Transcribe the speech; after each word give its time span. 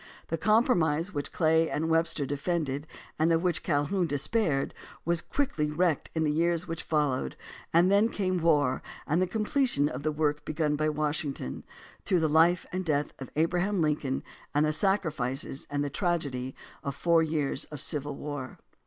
The 0.29 0.37
compromise 0.39 1.13
which 1.13 1.31
Clay 1.31 1.69
and 1.69 1.87
Webster 1.87 2.25
defended 2.25 2.87
and 3.19 3.31
of 3.31 3.43
which 3.43 3.61
Calhoun 3.61 4.07
despaired 4.07 4.73
was 5.05 5.21
quickly 5.21 5.69
wrecked 5.69 6.09
in 6.15 6.23
the 6.23 6.31
years 6.31 6.67
which 6.67 6.81
followed, 6.81 7.35
and 7.71 7.91
then 7.91 8.09
came 8.09 8.41
war 8.41 8.81
and 9.05 9.21
the 9.21 9.27
completion 9.27 9.87
of 9.87 10.01
the 10.01 10.11
work 10.11 10.43
begun 10.43 10.75
by 10.75 10.89
Washington, 10.89 11.63
through 12.03 12.21
the 12.21 12.27
Hfe 12.29 12.65
and 12.71 12.83
death 12.83 13.13
of 13.21 13.29
Abraham 13.35 13.79
Lincoln 13.79 14.23
and 14.55 14.65
the 14.65 14.73
sacri 14.73 15.11
fices 15.11 15.67
and 15.69 15.83
the 15.85 15.91
tragedy 15.91 16.55
of 16.83 16.95
four 16.95 17.21
years 17.21 17.65
of 17.65 17.79
civil 17.79 18.15
war. 18.15 18.57